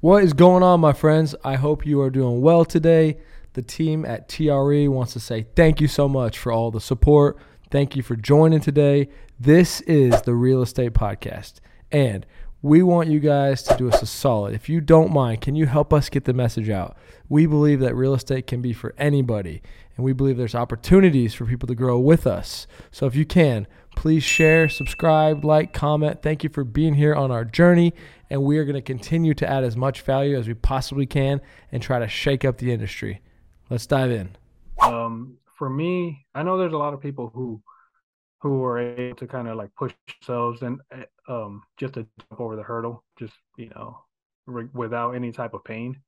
[0.00, 1.34] What is going on, my friends?
[1.42, 3.16] I hope you are doing well today.
[3.54, 7.38] The team at TRE wants to say thank you so much for all the support.
[7.70, 9.08] Thank you for joining today.
[9.40, 12.26] This is the Real Estate Podcast, and
[12.60, 14.54] we want you guys to do us a solid.
[14.54, 16.94] If you don't mind, can you help us get the message out?
[17.30, 19.62] We believe that real estate can be for anybody,
[19.96, 22.66] and we believe there's opportunities for people to grow with us.
[22.90, 23.66] So if you can,
[23.96, 26.22] please share, subscribe, like, comment.
[26.22, 27.92] Thank you for being here on our journey,
[28.30, 31.40] and we are going to continue to add as much value as we possibly can
[31.72, 33.20] and try to shake up the industry.
[33.68, 34.36] Let's dive in.
[34.80, 37.60] Um, for me, I know there's a lot of people who
[38.40, 42.40] who are able to kind of like push themselves and eh, um just to jump
[42.40, 43.98] over the hurdle, just you know,
[44.46, 45.98] re- without any type of pain.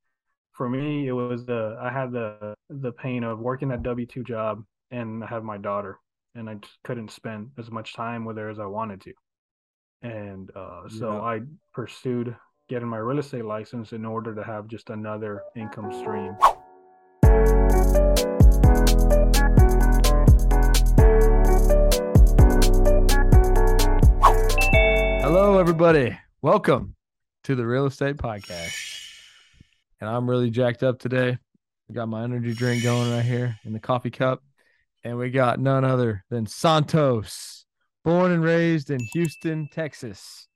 [0.53, 4.23] For me, it was the I had the the pain of working that W two
[4.23, 5.99] job and I have my daughter,
[6.39, 9.13] and I just couldn't spend as much time with her as I wanted to,
[10.03, 11.21] and uh, so Yeah.
[11.21, 11.41] I
[11.75, 12.37] pursued
[12.69, 16.37] getting my real estate license in order to have just another income stream.
[25.23, 26.17] Hello, everybody.
[26.41, 26.95] Welcome
[27.45, 28.75] to the Real Estate Podcast.
[30.01, 31.37] And I'm really jacked up today.
[31.91, 34.43] I got my energy drink going right here in the coffee cup.
[35.09, 37.65] And we got none other than Santos,
[38.05, 40.47] born and raised in Houston, Texas.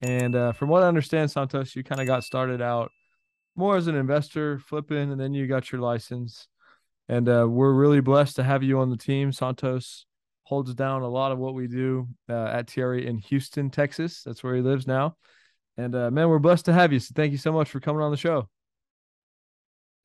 [0.00, 2.90] And uh, from what I understand, Santos, you kind of got started out
[3.54, 6.48] more as an investor, flipping, and then you got your license.
[7.06, 9.30] And uh, we're really blessed to have you on the team.
[9.30, 10.06] Santos
[10.44, 14.22] holds down a lot of what we do uh, at TRE in Houston, Texas.
[14.22, 15.18] That's where he lives now.
[15.76, 16.98] And uh, man, we're blessed to have you.
[16.98, 18.48] So thank you so much for coming on the show.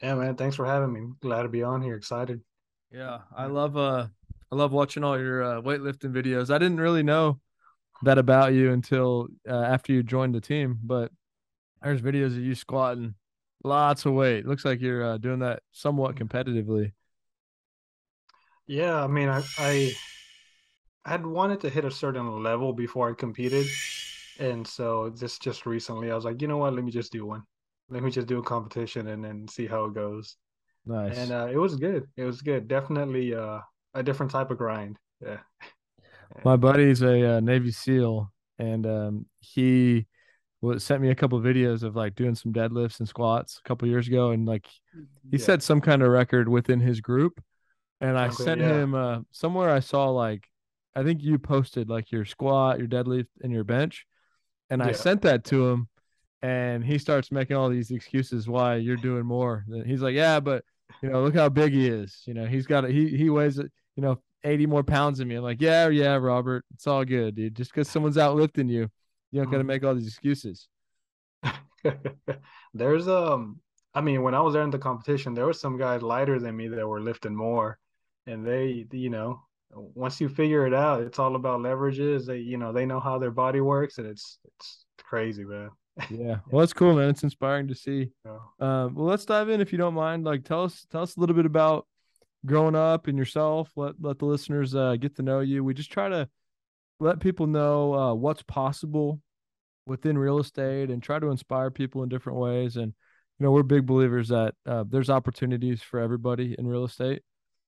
[0.02, 0.36] Yeah, man.
[0.36, 1.14] Thanks for having me.
[1.22, 1.96] Glad to be on here.
[1.96, 2.42] Excited.
[2.92, 4.08] Yeah, I love uh
[4.52, 6.50] I love watching all your uh, weightlifting videos.
[6.54, 7.40] I didn't really know
[8.04, 11.12] that about you until uh, after you joined the team, but
[11.84, 13.16] there's videos of you squatting
[13.64, 14.46] lots of weight.
[14.48, 16.94] Looks like you're uh, doing that somewhat competitively.
[18.68, 19.94] Yeah, I mean, I, I
[21.06, 23.66] had wanted to hit a certain level before I competed,
[24.40, 26.74] and so this just recently, I was like, you know what?
[26.74, 27.44] Let me just do one.
[27.90, 30.38] Let me just do a competition and then see how it goes.
[30.88, 31.18] Nice.
[31.18, 32.08] And uh, it was good.
[32.16, 32.68] It was good.
[32.68, 33.60] Definitely uh,
[33.94, 34.98] a different type of grind.
[35.26, 35.38] Yeah.
[36.46, 40.06] My buddy's a uh, Navy SEAL, and um, he
[40.62, 43.88] wa- sent me a couple videos of like doing some deadlifts and squats a couple
[43.88, 44.68] years ago, and like
[45.32, 45.46] he Yeah.
[45.46, 47.42] set some kind of record within his group.
[48.00, 48.68] And I Okay, sent yeah.
[48.70, 49.70] him uh, somewhere.
[49.72, 50.48] I saw like
[50.96, 54.06] I think you posted like your squat, your deadlift, and your bench,
[54.70, 55.88] and I sent that to him,
[56.42, 59.66] and he starts making all these excuses why you're doing more.
[59.86, 60.64] He's like, yeah, but
[61.02, 62.24] you know, look how big he is.
[62.26, 65.36] You know, he's got a, he he weighs you know 80 more pounds than me.
[65.36, 67.56] I'm like, yeah, yeah, Robert, it's all good, dude.
[67.56, 68.90] Just because someone's out lifting you,
[69.32, 70.68] you don't got to make all these excuses.
[72.74, 73.60] There's um
[73.94, 76.56] I mean when I was there in the competition there were some guys lighter than
[76.56, 77.78] me that were lifting more
[78.26, 82.58] and they you know once you figure it out it's all about leverages they you
[82.58, 85.70] know they know how their body works and it's it's crazy man
[86.10, 87.10] Yeah, well, that's cool, man.
[87.10, 88.12] It's inspiring to see.
[88.26, 88.66] know?
[88.66, 90.24] Um, well, let's dive in if you don't mind.
[90.24, 91.88] Like, tell us, tell us a little bit about
[92.46, 93.72] growing up and yourself.
[93.76, 95.64] Let let the listeners uh, get to know you.
[95.64, 96.30] We just try to
[97.00, 99.22] let people know uh, what's possible
[99.86, 102.76] within real estate and try to inspire people in different ways.
[102.76, 102.94] And
[103.40, 107.22] you know, we're big believers that uh, there's opportunities for everybody in real estate,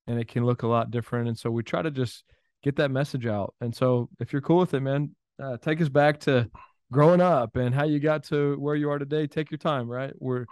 [0.08, 1.28] and it can look a lot different.
[1.28, 2.24] And so we try to just
[2.64, 3.54] get that message out.
[3.62, 6.50] And so, if you're cool with it, man, uh, take us back to
[6.92, 9.28] growing up and how you got to where you are today.
[9.28, 10.14] Take your time, right?
[10.18, 10.46] We're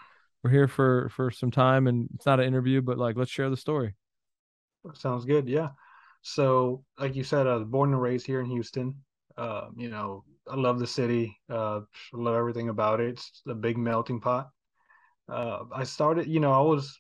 [0.44, 3.50] we're here for for some time, and it's not an interview, but like let's share
[3.50, 3.96] the story.
[4.94, 5.48] Sounds good.
[5.48, 5.70] Yeah.
[6.22, 8.96] So, like you said, I was born and raised here in Houston.
[9.38, 11.38] Uh, you know, I love the city.
[11.50, 11.82] Uh,
[12.14, 13.10] I love everything about it.
[13.10, 14.50] It's a big melting pot.
[15.30, 17.00] Uh, I started, you know, I was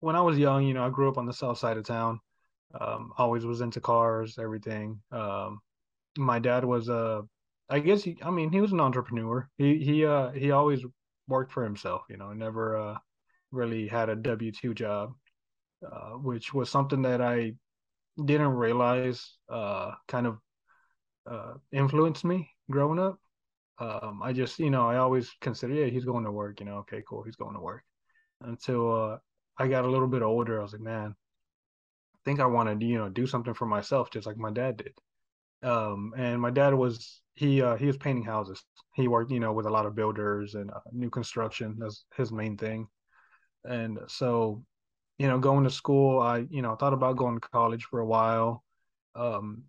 [0.00, 0.64] when I was young.
[0.64, 2.20] You know, I grew up on the south side of town.
[2.78, 5.00] Um, always was into cars, everything.
[5.10, 5.60] Um,
[6.18, 7.22] my dad was a,
[7.70, 9.48] I guess he, I mean, he was an entrepreneur.
[9.58, 10.84] He he uh he always
[11.28, 12.02] worked for himself.
[12.10, 12.98] You know, never uh
[13.50, 15.14] really had a W two job
[15.86, 17.54] uh, which was something that I
[18.24, 20.38] didn't realize uh, kind of
[21.30, 23.18] uh, influenced me growing up.
[23.78, 26.78] Um, I just, you know, I always consider, yeah, he's going to work, you know,
[26.78, 27.84] okay, cool, he's going to work.
[28.40, 29.18] Until uh,
[29.58, 31.14] I got a little bit older, I was like, man,
[32.14, 34.78] I think I want to, you know, do something for myself, just like my dad
[34.78, 34.92] did.
[35.62, 38.62] Um, and my dad was he uh, he was painting houses.
[38.94, 41.76] He worked, you know, with a lot of builders and uh, new construction.
[41.78, 42.88] That's his main thing.
[43.64, 44.64] And so
[45.18, 48.06] you know, going to school, I, you know, thought about going to college for a
[48.06, 48.64] while.
[49.14, 49.64] Um,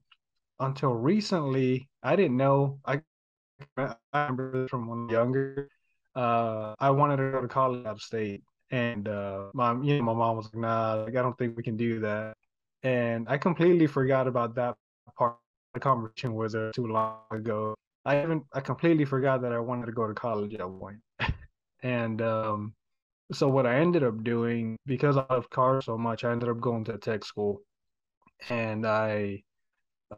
[0.60, 2.80] until recently, I didn't know.
[2.86, 3.02] I,
[3.78, 3.96] I
[4.28, 5.70] remember from when I was younger.
[6.16, 10.04] uh, I wanted to go to college out of state, and uh, my you know
[10.04, 12.36] my mom was like, "Nah, like I don't think we can do that,"
[12.84, 14.76] and I completely forgot about that
[15.18, 15.38] part
[15.74, 17.76] the conversation was there too long ago.
[18.06, 21.34] I even I completely forgot that I wanted to go to college at one point,
[21.84, 22.74] and um,
[23.32, 26.60] so what I ended up doing because I love cars so much, I ended up
[26.62, 27.62] going to tech school,
[28.50, 29.44] and I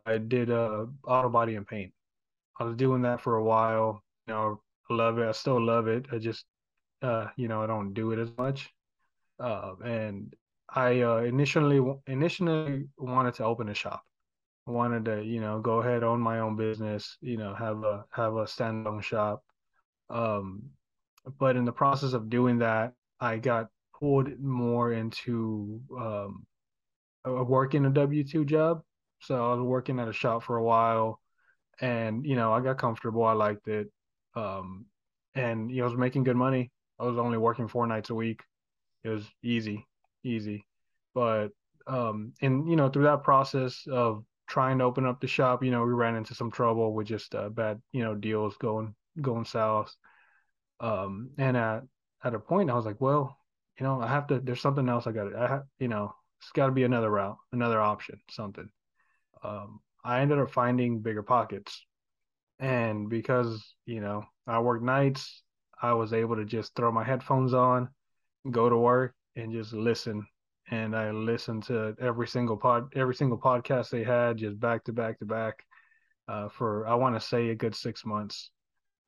[0.06, 1.94] I did uh auto body and paint.
[2.60, 4.04] I was doing that for a while.
[4.28, 5.28] You know, I love it.
[5.28, 6.06] I still love it.
[6.12, 6.46] I just
[7.02, 8.72] uh you know I don't do it as much.
[9.40, 10.36] Uh, and
[10.70, 14.04] I uh, initially initially wanted to open a shop.
[14.72, 17.18] Wanted to you know go ahead own my own business.
[17.22, 19.44] You know have a have a standalone shop.
[20.10, 20.64] Um,
[21.38, 23.68] but in the process of doing that, I got
[24.00, 26.46] pulled more into um,
[27.26, 28.82] working a W two job.
[29.20, 31.20] So I was working at a shop for a while,
[31.80, 33.24] and you know I got comfortable.
[33.24, 33.92] I liked it,
[34.36, 34.86] um,
[35.36, 36.72] and you know I was making good money.
[37.00, 38.42] I was only working four nights a week.
[39.04, 39.86] It was easy,
[40.24, 40.66] easy.
[41.14, 41.50] But
[41.88, 45.72] um, and you know through that process of trying to open up the shop, you
[45.72, 49.46] know we ran into some trouble with just uh, bad you know deals going going
[49.46, 49.96] south.
[50.82, 51.84] Um, and at
[52.24, 53.38] at a point I was like, well,
[53.80, 54.40] you know I have to.
[54.40, 55.30] There's something else I got.
[55.30, 58.68] to I have, you know it's got to be another route, another option, something.
[59.44, 61.72] Um, I ended up finding BiggerPockets,
[62.60, 65.44] and because you know I work nights,
[65.82, 67.88] I was able to just throw my headphones on,
[68.50, 70.28] go to work, and just listen.
[70.72, 74.94] And I listened to every single pod, every single podcast they had, just back to
[74.94, 75.66] back to back,
[76.30, 78.52] uh, for I want to say a good six months.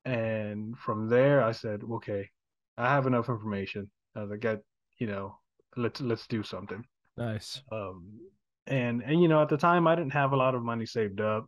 [0.04, 2.28] And from there, I said, okay,
[2.76, 3.90] I have enough information.
[4.14, 4.60] I was like,
[4.98, 5.38] you know,
[5.76, 6.84] let's let's do something.
[7.16, 7.62] Nice.
[7.72, 8.20] Um,
[8.66, 11.22] and and you know, at the time, I didn't have a lot of money saved
[11.22, 11.46] up,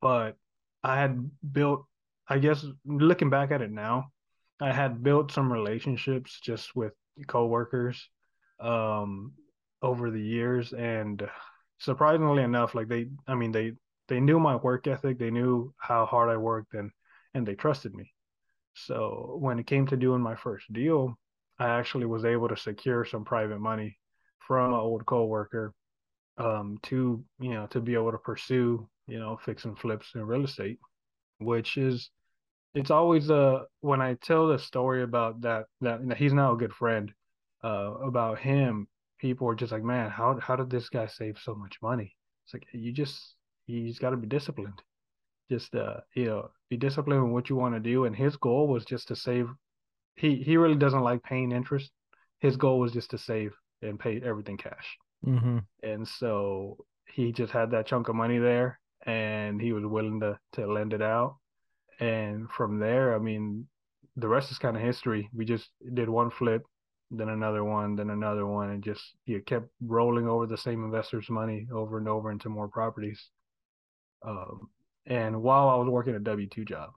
[0.00, 0.36] but
[0.82, 1.86] I had built.
[2.26, 4.06] I guess looking back at it now,
[4.60, 6.94] I had built some relationships just with
[7.28, 8.08] coworkers
[8.64, 9.32] um,
[9.82, 11.28] over the years, and
[11.78, 13.72] surprisingly enough, like they, I mean, they
[14.08, 16.90] they knew my work ethic, they knew how hard I worked, and
[17.34, 18.12] and they trusted me.
[18.74, 21.18] So when it came to doing my first deal,
[21.58, 23.98] I actually was able to secure some private money
[24.46, 25.72] from an old coworker
[26.38, 30.26] um, to you know to be able to pursue you know fix and flips in
[30.26, 30.78] real estate,
[31.38, 32.10] which is
[32.74, 36.72] it's always a when I tell the story about that that he's now a good
[36.72, 37.12] friend
[37.64, 38.86] uh, about him,
[39.18, 42.14] people are just like, man, how how did this guy save so much money?
[42.44, 43.34] It's like you just
[43.66, 44.82] he's got to be disciplined.
[45.50, 48.68] Just uh you know be disciplined in what you want to do, and his goal
[48.68, 49.48] was just to save.
[50.16, 51.90] He he really doesn't like paying interest.
[52.40, 53.52] His goal was just to save
[53.82, 54.96] and pay everything cash.
[55.26, 55.58] Mm-hmm.
[55.82, 60.38] And so he just had that chunk of money there and he was willing to,
[60.52, 61.36] to lend it out.
[62.00, 63.66] And from there, I mean,
[64.16, 65.28] the rest is kind of history.
[65.32, 66.62] We just did one flip,
[67.16, 71.30] then another one, then another one, and just you kept rolling over the same investors'
[71.30, 73.30] money over and over into more properties.
[74.26, 74.68] Um,
[75.06, 76.90] and while I was working a W two job,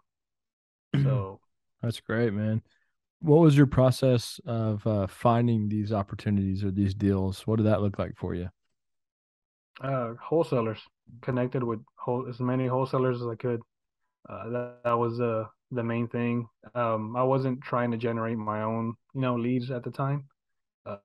[1.04, 1.40] so
[1.82, 2.62] that's great, man
[3.20, 7.48] what was your process of uh, finding these opportunities or these deals?
[7.48, 8.50] What did that look like for you?
[9.82, 10.80] Uh, wholesalers
[11.22, 13.62] connected with whole, as many wholesalers as I could.
[14.30, 16.48] Uh, that, that was uh, the main thing.
[16.76, 20.26] Um, I wasn't trying to generate my own, you know, leads at the time.
[20.86, 20.98] Uh,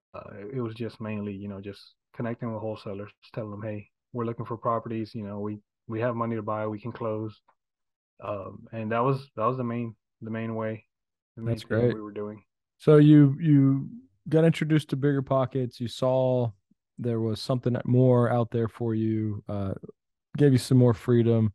[0.53, 1.81] it was just mainly, you know, just
[2.15, 5.15] connecting with wholesalers, telling them, hey, we're looking for properties.
[5.15, 5.59] You know, we
[5.89, 7.41] we have money to buy, we can close.
[8.23, 10.85] Um, and that was that was the main the main way
[11.37, 11.95] that's great.
[11.95, 12.43] We were doing.
[12.79, 13.89] So you you
[14.29, 15.81] got introduced to BiggerPockets.
[15.81, 16.51] You saw
[16.99, 19.43] there was something more out there for you.
[19.49, 19.75] Uh,
[20.37, 21.53] gave you some more freedom.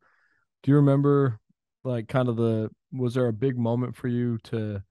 [0.63, 1.39] Do you remember,
[1.87, 4.83] like, kind of the was there a big moment for you to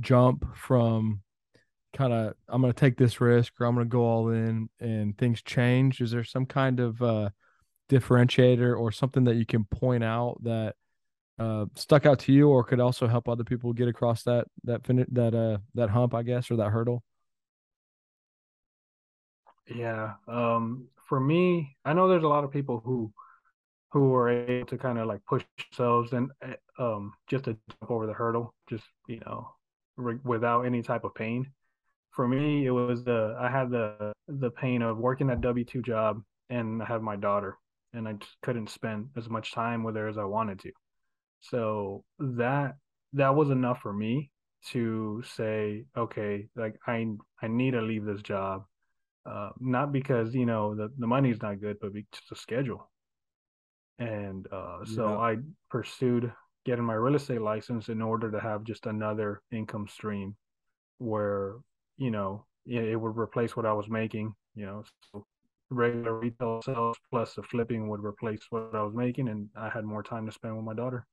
[0.00, 1.20] jump from
[1.94, 4.68] kind of I'm going to take this risk or I'm going to go all in
[4.80, 6.00] and things change?
[6.00, 7.30] Is there some kind of uh,
[7.90, 10.74] differentiator or something that you can point out that
[11.38, 14.86] uh, stuck out to you, or could also help other people get across that that
[14.86, 17.02] fin- that uh that hump, I guess, or that hurdle?
[19.66, 20.14] Yeah.
[20.28, 23.12] Um, for me, I know there's a lot of people who
[23.94, 27.90] who are able to kind of like push themselves and eh, um just to jump
[27.92, 29.48] over the hurdle, just you know,
[29.98, 31.52] re- without any type of pain.
[32.12, 35.82] For me, it was the I had the the pain of working that W two
[35.82, 37.58] job, and I have my daughter,
[37.94, 40.72] and I just couldn't spend as much time with her as I wanted to.
[41.42, 42.76] So that
[43.14, 44.30] that was enough for me
[44.72, 47.06] to say, okay, like I
[47.42, 48.64] I need to leave this job,
[49.26, 52.90] uh, not because you know the the money's not good, but because the schedule.
[53.98, 55.18] And uh, so yeah.
[55.18, 55.36] I
[55.70, 56.32] pursued
[56.64, 60.34] getting my real estate license in order to have just another income stream
[60.98, 61.56] where
[61.96, 64.34] you know it would replace what I was making.
[64.54, 65.24] You know, so
[65.70, 69.84] regular retail sales plus the flipping would replace what I was making, and I had
[69.84, 71.06] more time to spend with my daughter.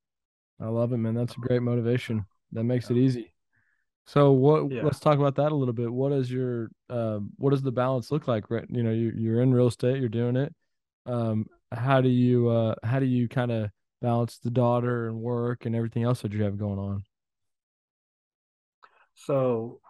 [0.60, 1.14] I love it, man.
[1.14, 2.24] That's a great motivation.
[2.52, 2.96] That makes yeah.
[2.96, 3.32] it easy.
[4.06, 4.70] So what?
[4.70, 4.82] Yeah.
[4.82, 5.92] Let's talk about that a little bit.
[5.92, 8.50] What is your uh, what does the balance look like?
[8.50, 10.54] Right, you know, you, you're in real estate, you're doing it.
[11.06, 15.66] Um, how do you uh, how do you kind of balance the daughter and work
[15.66, 17.04] and everything else that you have going on?
[19.14, 19.80] So,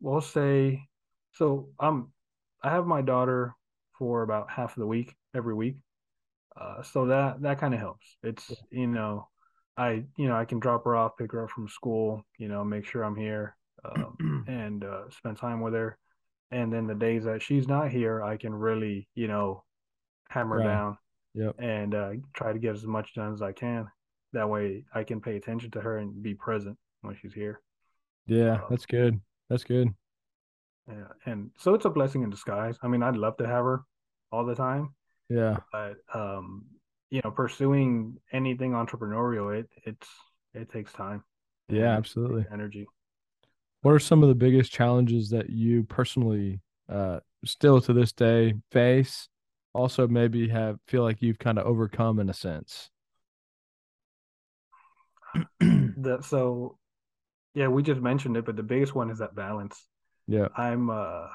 [0.00, 0.88] we'll say,
[1.32, 2.12] so I'm
[2.62, 3.54] I have my daughter
[3.98, 5.76] for about half of the week every week,
[6.60, 8.16] uh, so that that kind of helps.
[8.22, 9.28] It's you know
[9.78, 12.64] I, you know, I can drop her off, pick her up from school, you know,
[12.64, 15.96] make sure I'm here, um, and uh, spend time with her.
[16.50, 19.62] And then the days that she's not here, I can really, you know,
[20.28, 20.64] hammer right.
[20.64, 20.98] down
[21.34, 21.54] yep.
[21.58, 23.86] and uh, try to get as much done as I can.
[24.32, 27.60] That way, I can pay attention to her and be present when she's here.
[28.26, 29.20] Yeah, um, that's good.
[29.48, 29.88] That's good.
[30.86, 32.76] Yeah, and so it's a blessing in disguise.
[32.82, 33.84] I mean, I'd love to have her
[34.30, 34.94] all the time.
[35.30, 36.64] Yeah, but um,
[37.10, 40.08] you know pursuing anything entrepreneurial it it's
[40.54, 41.22] it takes time
[41.68, 42.86] yeah absolutely energy
[43.82, 48.54] what are some of the biggest challenges that you personally uh still to this day
[48.72, 49.28] face
[49.78, 52.90] also maybe have feel like you've kind of overcome in a sense.
[56.00, 56.78] That so
[57.54, 59.86] yeah we just mentioned it but the biggest one is that balance.
[60.26, 60.48] Yeah.
[60.56, 61.26] I'm uh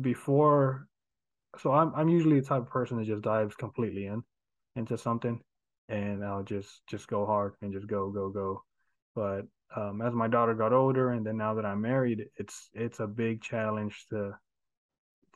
[0.00, 0.88] before
[1.58, 4.24] so i'm i'm usually the type of person that just dives completely in
[4.74, 5.40] into something
[5.88, 8.64] and I'll just just go hard and just go go go.
[9.14, 9.42] But
[9.76, 13.06] um, as my daughter got older, and then now that I'm married, it's it's a
[13.06, 14.32] big challenge to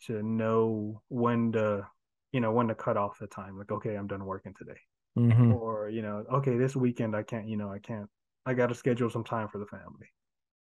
[0.06, 1.86] to know when to
[2.32, 3.58] you know when to cut off the time.
[3.58, 4.80] Like okay, I'm done working today,
[5.18, 5.52] mm-hmm.
[5.52, 8.08] or you know okay this weekend I can't you know I can't
[8.48, 10.06] I got to schedule some time for the family,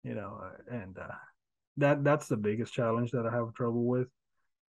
[0.03, 1.07] you know, and uh,
[1.77, 4.07] that that's the biggest challenge that I have trouble with.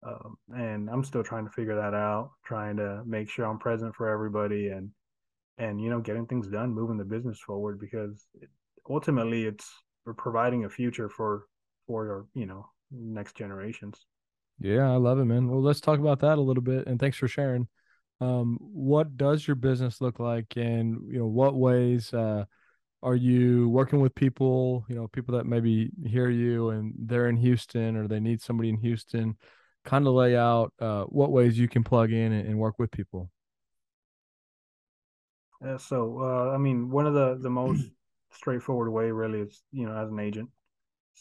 [0.05, 3.95] Um, and I'm still trying to figure that out, trying to make sure I'm present
[3.95, 4.91] for everybody and
[5.57, 8.49] and you know getting things done, moving the business forward because it,
[8.89, 9.71] ultimately it's
[10.05, 11.45] we're providing a future for
[11.87, 14.05] for your you know next generations.
[14.59, 15.47] Yeah, I love it, man.
[15.49, 17.67] Well, let's talk about that a little bit, and thanks for sharing.
[18.19, 22.45] Um, what does your business look like, and you know what ways uh,
[23.03, 24.85] are you working with people?
[24.89, 28.69] You know, people that maybe hear you and they're in Houston or they need somebody
[28.69, 29.37] in Houston
[29.85, 32.91] kind of lay out uh, what ways you can plug in and, and work with
[32.91, 33.29] people.
[35.63, 37.83] Uh, so, I mean, one of the the most
[38.31, 40.49] straightforward way really is you know as an agent.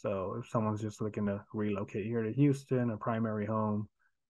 [0.01, 3.89] So if someone's just looking to relocate here to Houston, a primary home,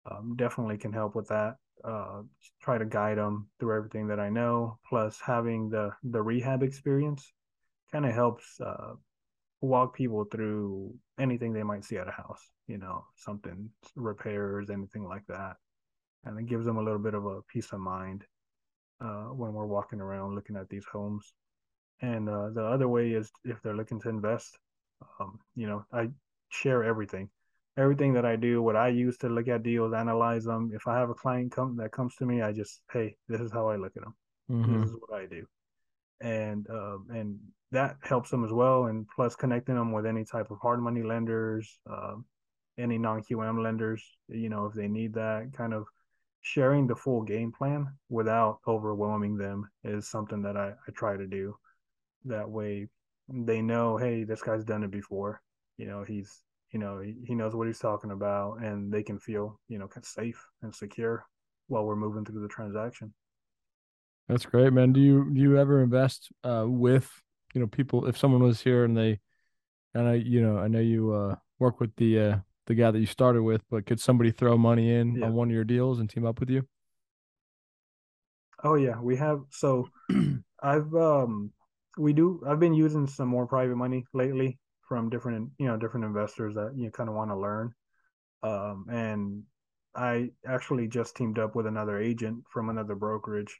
[0.09, 1.55] um, definitely can help with that.
[1.83, 2.21] Uh,
[2.61, 4.77] try to guide them through everything that I know.
[4.89, 7.31] Plus, having the the rehab experience
[7.91, 8.93] kind of helps uh,
[9.61, 15.07] walk people through anything they might see at a house, you know, something repairs, anything
[15.07, 15.55] like that.
[16.25, 18.23] And it gives them a little bit of a peace of mind
[19.01, 21.33] uh, when we're walking around looking at these homes.
[22.01, 24.57] And uh, the other way is if they're looking to invest,
[25.19, 26.09] um, you know, I
[26.49, 27.29] share everything.
[27.75, 30.71] Everything that I do, what I use to look at deals, analyze them.
[30.73, 33.51] If I have a client come that comes to me, I just, hey, this is
[33.51, 34.15] how I look at them.
[34.51, 34.81] Mm-hmm.
[34.81, 35.47] This is what I do
[36.23, 37.37] and uh, and
[37.71, 38.85] that helps them as well.
[38.85, 42.15] And plus connecting them with any type of hard money lenders, uh,
[42.77, 45.85] any non QM lenders, you know, if they need that kind of
[46.41, 51.27] sharing the full game plan without overwhelming them is something that I, I try to
[51.27, 51.55] do.
[52.25, 52.87] That way
[53.29, 55.41] they know, hey, this guy's done it before.
[55.77, 59.19] You know, he's you know, he, he knows what he's talking about and they can
[59.19, 61.25] feel, you know, safe and secure
[61.67, 63.13] while we're moving through the transaction.
[64.27, 64.93] That's great, man.
[64.93, 67.09] Do you do you ever invest uh, with
[67.53, 68.07] you know people?
[68.07, 69.19] If someone was here and they,
[69.93, 72.37] and I you know I know you uh, work with the uh,
[72.67, 75.25] the guy that you started with, but could somebody throw money in yeah.
[75.25, 76.65] on one of your deals and team up with you?
[78.63, 79.41] Oh yeah, we have.
[79.49, 79.89] So
[80.63, 81.51] I've um
[81.97, 82.41] we do.
[82.47, 86.73] I've been using some more private money lately from different you know different investors that
[86.75, 87.73] you kind of want to learn.
[88.43, 89.43] Um, and
[89.95, 93.59] I actually just teamed up with another agent from another brokerage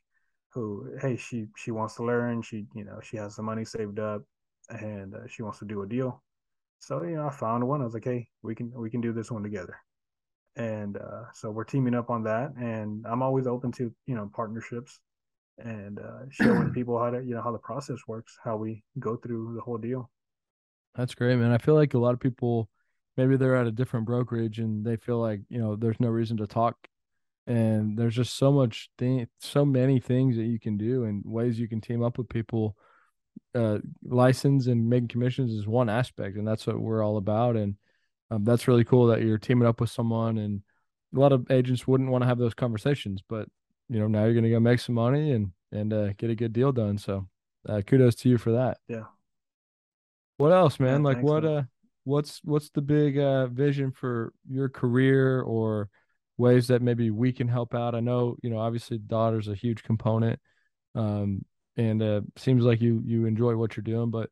[0.54, 2.42] who hey she she wants to learn.
[2.42, 4.24] She you know she has the money saved up
[4.70, 6.24] and uh, she wants to do a deal.
[6.80, 7.82] So you know i found one.
[7.82, 9.78] I was like hey we can we can do this one together.
[10.56, 12.54] And uh, so we're teaming up on that.
[12.58, 15.00] And i'm always open to you know partnerships
[15.58, 19.16] and uh, showing people how to you know how the process works how we go
[19.16, 20.10] through the whole deal.
[20.96, 21.52] That's great man.
[21.52, 22.70] I feel like a lot of people
[23.18, 26.38] maybe they're at a different brokerage and they feel like you know there's no reason
[26.38, 26.76] to talk.
[27.46, 31.60] And there's just so much thing so many things that you can do and ways
[31.60, 32.76] you can team up with people.
[33.56, 37.56] Uh license and making commissions is one aspect and that's what we're all about.
[37.56, 37.76] And
[38.32, 40.62] um, that's really cool that you're teaming up with someone and
[41.16, 43.48] a lot of agents wouldn't want to have those conversations but
[43.90, 46.36] you know now you're going to go make some money and and uh, get a
[46.36, 47.28] good deal done so
[47.68, 49.04] uh, kudos to you for that Yeah.
[50.38, 50.86] what else Yeah.
[50.88, 51.58] man like Thanks, what man.
[51.58, 51.64] uh
[52.06, 55.90] what's what's the big uh vision for your career or
[56.38, 59.84] ways that maybe we can help out i know you know obviously daughter's a huge
[59.84, 60.40] component
[60.96, 61.46] um
[61.78, 64.30] and uh seems like you you enjoy what you're doing but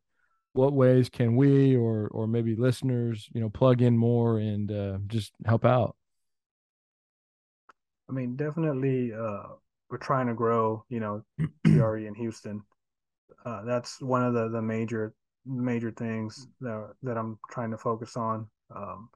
[0.53, 4.98] what ways can we or or maybe listeners you know plug in more and uh
[5.08, 5.96] just help out
[8.12, 9.44] I mean, definitely, uh,
[9.89, 11.24] we're trying to grow, you know,
[11.65, 12.63] TRE in Houston.
[13.46, 15.13] Uh, that's one of the the major
[15.46, 18.50] major things that that I'm trying to focus on.
[18.75, 19.10] Um,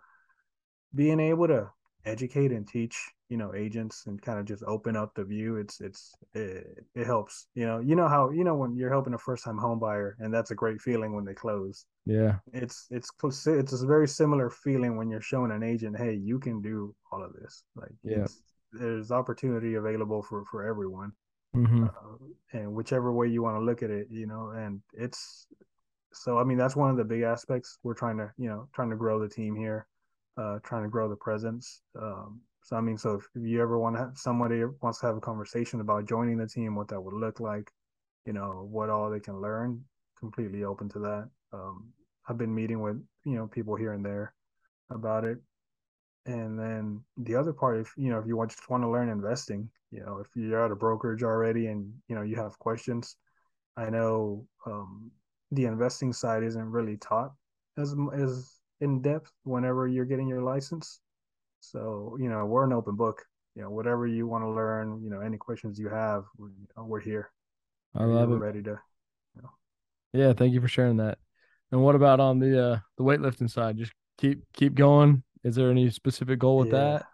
[0.94, 1.70] being able to
[2.06, 2.98] educate and teach,
[3.30, 5.58] you know, agents and kind of just open up the view.
[5.58, 7.48] It's it's it, it helps.
[7.56, 10.16] You know, you know how you know when you're helping a first time home buyer,
[10.20, 11.86] and that's a great feeling when they close.
[12.06, 13.46] yeah It's it's close.
[13.48, 17.24] It's a very similar feeling when you're showing an agent, hey, you can do all
[17.24, 17.64] of this.
[17.76, 18.40] Like yeah it's
[18.80, 21.12] there's opportunity available for for everyone
[21.56, 21.86] mm-hmm.
[21.86, 25.48] uh, and whichever way you want to look at it you know and it's
[26.14, 28.90] so i mean that's one of the big aspects we're trying to you know trying
[28.90, 29.88] to grow the team here
[30.38, 33.78] uh trying to grow the presence um so i mean so if, if you ever
[33.78, 37.02] want to have somebody wants to have a conversation about joining the team what that
[37.02, 37.72] would look like
[38.26, 39.82] you know what all they can learn
[40.18, 41.88] completely open to that um
[42.28, 44.34] i've been meeting with you know people here and there
[44.90, 45.38] about it
[46.26, 49.10] and then the other part, if you know, if you want, just want to learn
[49.10, 53.18] investing, you know, if you're at a brokerage already and you know you have questions,
[53.78, 55.12] I know um,
[55.52, 57.34] the investing side isn't really taught
[57.78, 61.00] as as in depth whenever you're getting your license.
[61.60, 63.24] So you know, we're an open book.
[63.56, 66.68] You know, whatever you want to learn, you know, any questions you have, we're, you
[66.76, 67.32] know, we're here.
[67.96, 68.80] i love We're it ready to.
[69.36, 69.50] You know.
[70.14, 71.18] yeah thank you for sharing that
[71.72, 75.72] and what about on the uh the weightlifting side just keep keep going is there
[75.72, 76.98] any specific goal with Yeah.
[76.98, 77.06] that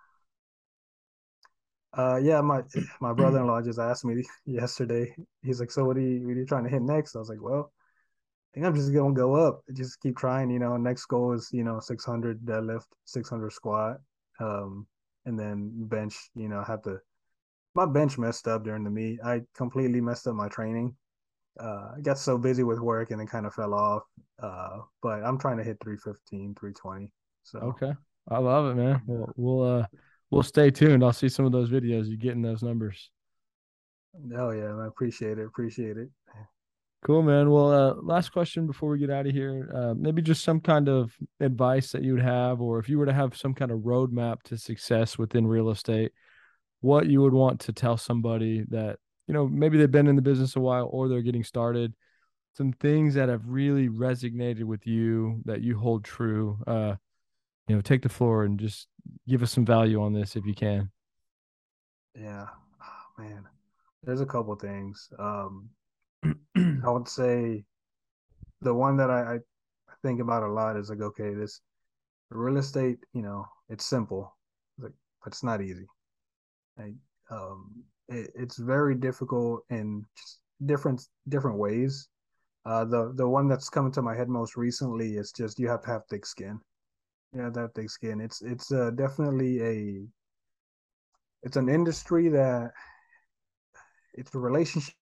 [1.93, 2.63] Uh, yeah, my
[3.01, 5.13] my brother-in-law just asked me yesterday.
[5.43, 7.29] He's like, "So what are you what are you trying to hit next?" I was
[7.29, 9.61] like, "Well, I think I'm just gonna go up.
[9.73, 10.49] Just keep trying.
[10.49, 13.97] You know, next goal is you know 600 deadlift, 600 squat,
[14.39, 14.87] um,
[15.25, 16.15] and then bench.
[16.35, 16.99] You know, have to.
[17.75, 19.19] My bench messed up during the meet.
[19.23, 20.95] I completely messed up my training.
[21.59, 24.03] Uh, I got so busy with work and then kind of fell off.
[24.41, 27.11] Uh, but I'm trying to hit 315, 320.
[27.43, 27.93] So okay
[28.29, 29.85] i love it man we'll we'll uh
[30.29, 33.11] we'll stay tuned i'll see some of those videos you getting those numbers
[34.37, 35.45] oh yeah, I appreciate it.
[35.45, 36.09] Appreciate it.
[37.03, 37.49] Cool, man.
[37.49, 39.71] Well, uh, last question before we get out of here.
[39.73, 43.07] Uh, maybe just some kind of advice that you would have, or if you were
[43.07, 46.11] to have some kind of roadmap to success within real estate,
[46.81, 50.21] what you would want to tell somebody that, you know, maybe they've been in the
[50.21, 51.95] business a while or they're getting started,
[52.55, 56.59] some things that have really resonated with you that you hold true.
[56.67, 56.95] Uh,
[57.67, 58.87] you know, take the floor and just
[59.27, 60.89] give us some value on this if you can.
[62.19, 62.47] Yeah,
[62.81, 63.45] oh, man.
[64.03, 65.09] There's a couple things.
[65.19, 65.69] Um,
[66.25, 67.63] I would say
[68.61, 69.39] the one that I, I
[70.01, 71.61] think about a lot is like, okay, this
[72.29, 74.35] real estate, you know, it's simple,
[74.79, 74.93] like,
[75.23, 75.85] but it's not easy.
[76.77, 76.93] Like,
[77.29, 82.07] um, it, it's very difficult in just different different ways.
[82.65, 85.81] Uh, the the one that's coming to my head most recently is just you have
[85.81, 86.59] to have thick skin.
[87.33, 88.19] You that thick skin.
[88.19, 90.05] It's it's uh, definitely a
[91.43, 92.71] it's an industry that
[94.13, 94.95] it's a relationship.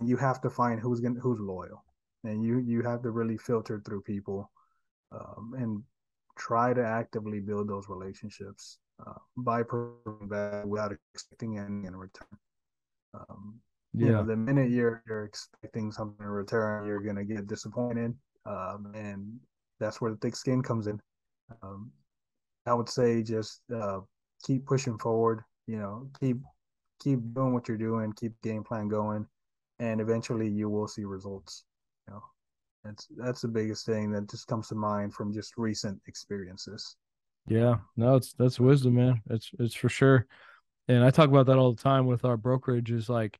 [0.00, 1.84] You have to find who's gonna who's loyal,
[2.24, 4.50] and you you have to really filter through people
[5.12, 5.82] um, and
[6.38, 12.38] try to actively build those relationships uh, by providing value without expecting anything in return.
[13.14, 13.60] Um,
[13.96, 14.24] you know, Yeah.
[14.24, 18.14] the minute you're you're expecting something in return, you're gonna get disappointed,
[18.46, 19.40] um, and
[19.80, 21.00] that's where the thick skin comes in.
[21.62, 21.90] Um,
[22.66, 24.00] I would say just uh,
[24.44, 25.42] keep pushing forward.
[25.66, 26.38] You know, keep
[27.02, 29.26] keep doing what you're doing, keep game plan going,
[29.78, 31.64] and eventually you will see results.
[32.06, 32.22] You know,
[32.84, 36.96] that's that's the biggest thing that just comes to mind from just recent experiences.
[37.46, 37.76] Yeah.
[37.96, 39.20] No, it's that's wisdom, man.
[39.30, 40.26] It's it's for sure.
[40.88, 43.38] And I talk about that all the time with our brokerage is like,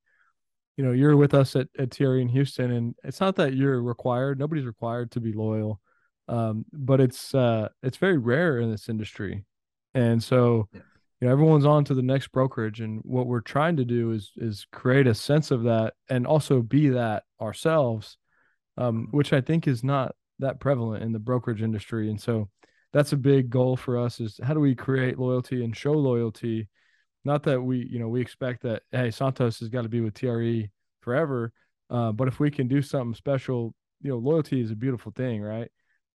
[0.76, 3.82] you know, you're with us at, at TRE in Houston, and it's not that you're
[3.82, 5.80] required, nobody's required to be loyal.
[6.28, 9.44] Um, but it's uh it's very rare in this industry.
[9.94, 10.80] And so, Yeah.
[11.20, 12.80] you know, everyone's on to the next brokerage.
[12.80, 16.62] And what we're trying to do is is create a sense of that and also
[16.62, 18.16] be that ourselves,
[18.76, 19.12] um, Mhm.
[19.12, 22.10] which I think is not that prevalent in the brokerage industry.
[22.10, 22.48] And so
[22.92, 26.68] that's a big goal for us is how do we create loyalty and show loyalty
[27.26, 30.12] not that we, you know, we expect that hey, Santos has got to be with
[30.12, 31.52] TRE forever.
[31.88, 35.40] Uh, but if we can do something special, you know, loyalty is a beautiful thing,
[35.40, 35.70] right?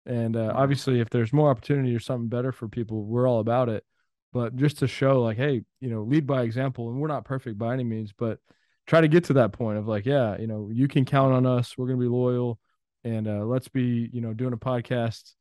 [0.10, 3.70] And uh, obviously, if there's more opportunity or something better for people, we're all about
[3.70, 3.86] it.
[4.34, 7.58] But just to show, like, hey, you know, lead by example, and we're not perfect
[7.58, 8.40] by any means, but
[8.88, 11.46] try to get to that point of like, yeah, you know, you can count on
[11.46, 11.78] us.
[11.78, 12.60] We're gonna be loyal,
[13.06, 15.34] and uh, let's be, you know, doing a podcast,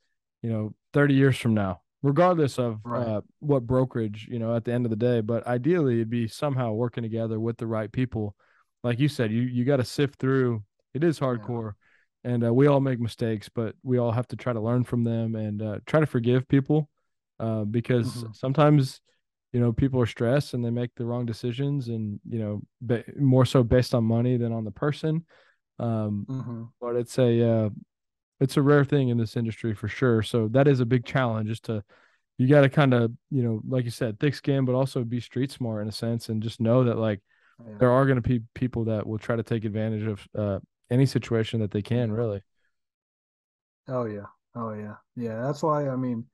[0.42, 3.07] you know, 30 years from now, regardless of Right.
[3.09, 5.22] uh, what brokerage, you know, at the end of the day.
[5.22, 8.37] But ideally, it'd be somehow working together with the right people.
[8.85, 10.62] Like you said, you you got to sift through.
[10.94, 11.72] It is hardcore,
[12.24, 15.04] and uh, we all make mistakes, but we all have to try to learn from
[15.04, 16.88] them and uh, try to forgive people,
[17.40, 18.35] uh, because Mhm.
[18.35, 19.00] sometimes,
[19.52, 23.04] you know, people are stressed and they make the wrong decisions, and you know, ba-
[23.18, 25.24] more so based on money than on the person.
[25.78, 27.70] Um, hmm but it's a uh,
[28.40, 30.22] it's a rare thing in this industry for sure.
[30.22, 31.50] So that is a big challenge.
[31.50, 31.83] Is to
[32.38, 35.20] you got to kind of you know, like you said, thick skin, but also be
[35.20, 37.20] street smart in a sense, and just know that like
[37.59, 37.74] Yeah.
[37.81, 40.59] there are going to be people that will try to take advantage of uh,
[40.90, 42.12] any situation that they can.
[42.12, 42.42] Really.
[43.88, 44.27] Oh yeah.
[44.55, 44.94] Oh yeah.
[45.16, 45.42] Yeah.
[45.42, 46.24] That's why I mean,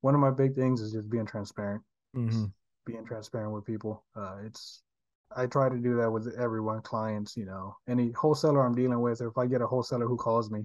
[0.00, 1.82] one of my big things is just being transparent.
[2.14, 2.46] Mm-hmm.
[2.84, 4.04] Being transparent with people.
[4.14, 4.82] Uh, it's
[5.34, 9.20] I try to do that with everyone, clients, you know, any wholesaler I'm dealing with,
[9.20, 10.64] or if I get a wholesaler who calls me,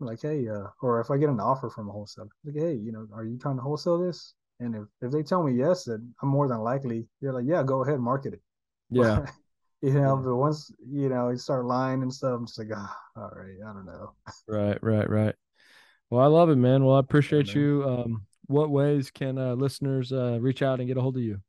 [0.00, 2.74] I'm like, hey, uh, or if I get an offer from a wholesaler, like, hey,
[2.74, 4.34] you know, are you trying to wholesale this?
[4.60, 7.62] And if, if they tell me yes, then I'm more than likely, they're like, yeah,
[7.62, 8.42] go ahead, market it.
[8.90, 9.26] Yeah.
[9.82, 10.22] you know, Yeah.
[10.24, 13.56] but once, you know, you start lying and stuff, I'm just like, ah, all right,
[13.64, 14.14] I don't know.
[14.46, 14.78] Right.
[14.82, 15.08] Right.
[15.08, 15.34] Right.
[16.10, 16.84] Well, I love it, man.
[16.84, 17.56] Well, I appreciate man.
[17.56, 17.84] you.
[17.86, 21.40] Um, what ways can uh, listeners uh, reach out and get a hold of you?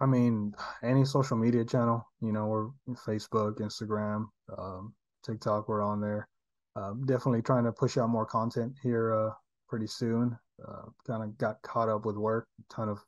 [0.00, 4.26] I mean, any social media channel, you know, we're Facebook, Instagram,
[4.58, 6.28] um, TikTok, we're on there.
[6.74, 9.30] Uh, definitely trying to push out more content here uh,
[9.68, 10.36] pretty soon.
[10.66, 12.98] Uh, kind of got caught up with work, ton of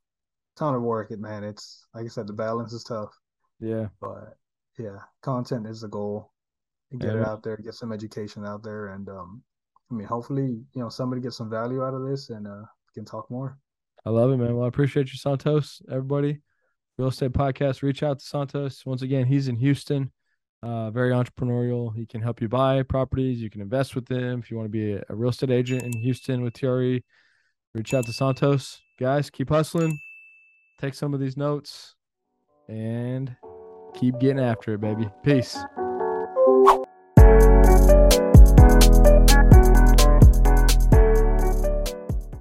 [0.56, 1.10] ton of work.
[1.10, 3.10] It man, it's like I said, the balance is tough,
[3.61, 3.87] Yeah.
[4.01, 4.37] but
[4.79, 6.33] yeah, content is the goal.
[6.99, 9.43] Get it out there, get some education out there, and um,
[9.90, 12.62] I mean, hopefully, you know, somebody gets some value out of this and uh,
[12.95, 13.59] can talk more.
[14.05, 14.55] I love it, man.
[14.55, 15.83] Well, I appreciate you, Santos.
[15.90, 16.40] Everybody,
[16.97, 17.83] real estate podcast.
[17.83, 18.87] Reach out to Santos.
[18.87, 20.12] Once again, he's in Houston.
[20.62, 21.95] Uh, very entrepreneurial.
[21.95, 23.40] He can help you buy properties.
[23.40, 25.83] You can invest with him if you want to be a, a real estate agent
[25.83, 27.03] in Houston with TRE.
[27.75, 29.31] Reach out to Santos, guys.
[29.31, 29.99] Keep hustling.
[30.81, 31.97] Take some of these notes
[32.69, 33.37] and
[33.94, 35.09] keep getting after it, baby.
[35.22, 35.59] Peace.